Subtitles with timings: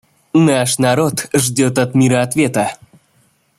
[0.47, 2.71] Наш народ ждет от мира ответа.